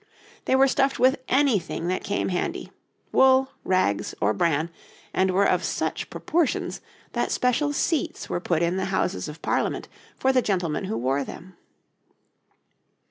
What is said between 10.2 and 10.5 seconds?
the